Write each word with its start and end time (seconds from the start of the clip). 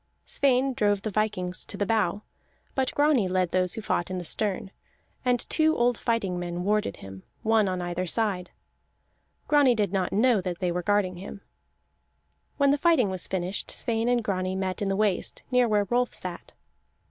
Sweyn 0.25 0.73
drove 0.73 1.03
the 1.03 1.11
vikings 1.11 1.63
to 1.65 1.77
the 1.77 1.85
bow; 1.85 2.23
but 2.73 2.91
Grani 2.95 3.27
led 3.27 3.51
those 3.51 3.73
who 3.73 3.81
fought 3.83 4.09
in 4.09 4.17
the 4.17 4.23
stern, 4.25 4.71
and 5.23 5.47
two 5.47 5.77
old 5.77 5.95
fighting 5.95 6.39
men 6.39 6.63
warded 6.63 6.97
him, 6.97 7.21
one 7.43 7.67
on 7.67 7.83
either 7.83 8.07
side. 8.07 8.49
Grani 9.47 9.75
did 9.75 9.93
not 9.93 10.11
know 10.11 10.41
that 10.41 10.57
they 10.57 10.71
were 10.71 10.81
guarding 10.81 11.17
him. 11.17 11.41
When 12.57 12.71
the 12.71 12.79
fighting 12.79 13.11
was 13.11 13.27
finished, 13.27 13.69
Sweyn 13.69 14.09
and 14.09 14.23
Grani 14.23 14.55
met 14.55 14.81
in 14.81 14.89
the 14.89 14.95
waist, 14.95 15.43
near 15.51 15.67
where 15.67 15.83
Rolf 15.83 16.15
sat. 16.15 16.53